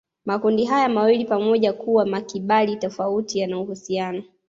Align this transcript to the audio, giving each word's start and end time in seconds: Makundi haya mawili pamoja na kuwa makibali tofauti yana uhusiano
Makundi 0.25 0.65
haya 0.65 0.89
mawili 0.89 1.25
pamoja 1.25 1.71
na 1.71 1.73
kuwa 1.77 2.05
makibali 2.05 2.75
tofauti 2.75 3.39
yana 3.39 3.59
uhusiano 3.59 4.23